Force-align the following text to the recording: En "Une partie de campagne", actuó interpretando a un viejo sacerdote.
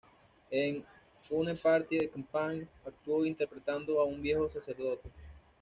En 0.51 0.81
"Une 1.29 1.53
partie 1.55 1.99
de 1.99 2.07
campagne", 2.09 2.67
actuó 2.83 3.23
interpretando 3.23 4.01
a 4.01 4.05
un 4.05 4.19
viejo 4.19 4.49
sacerdote. 4.49 5.07